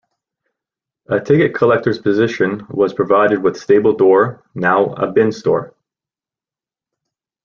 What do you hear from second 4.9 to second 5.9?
a bin store.